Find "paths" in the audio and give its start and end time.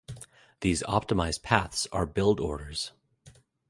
1.43-1.85